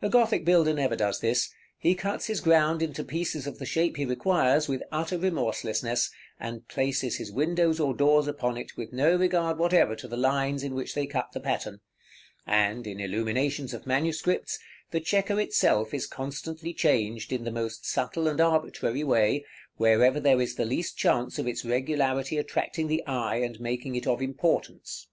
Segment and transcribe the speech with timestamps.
[0.00, 3.98] A Gothic builder never does this: he cuts his ground into pieces of the shape
[3.98, 6.10] he requires with utter remorselessness,
[6.40, 10.62] and places his windows or doors upon it with no regard whatever to the lines
[10.62, 11.80] in which they cut the pattern:
[12.46, 14.58] and, in illuminations of manuscripts,
[14.92, 19.44] the chequer itself is constantly changed in the most subtle and arbitrary way,
[19.76, 24.06] wherever there is the least chance of its regularity attracting the eye, and making it
[24.06, 25.08] of importance.